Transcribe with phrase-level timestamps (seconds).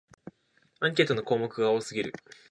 [0.79, 2.11] アンケートの項目が多すぎる